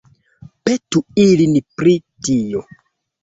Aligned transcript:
Petu 0.69 1.01
ilin 1.25 1.53
pri 1.81 1.95
tio. 2.29 2.65